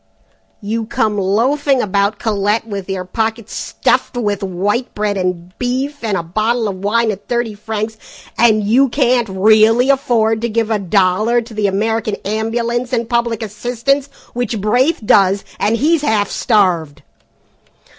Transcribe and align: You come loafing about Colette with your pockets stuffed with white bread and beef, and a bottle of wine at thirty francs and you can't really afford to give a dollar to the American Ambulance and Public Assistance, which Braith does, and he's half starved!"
You 0.63 0.87
come 0.87 1.15
loafing 1.19 1.79
about 1.79 2.17
Colette 2.17 2.65
with 2.65 2.89
your 2.89 3.05
pockets 3.05 3.53
stuffed 3.53 4.17
with 4.17 4.41
white 4.41 4.95
bread 4.95 5.15
and 5.15 5.55
beef, 5.59 6.03
and 6.03 6.17
a 6.17 6.23
bottle 6.23 6.67
of 6.67 6.77
wine 6.77 7.11
at 7.11 7.27
thirty 7.27 7.53
francs 7.53 7.97
and 8.35 8.63
you 8.63 8.89
can't 8.89 9.29
really 9.29 9.91
afford 9.91 10.41
to 10.41 10.49
give 10.49 10.71
a 10.71 10.79
dollar 10.79 11.39
to 11.41 11.53
the 11.53 11.67
American 11.67 12.15
Ambulance 12.25 12.93
and 12.93 13.07
Public 13.07 13.43
Assistance, 13.43 14.07
which 14.33 14.59
Braith 14.59 15.01
does, 15.05 15.45
and 15.59 15.75
he's 15.77 16.01
half 16.01 16.31
starved!" 16.31 17.03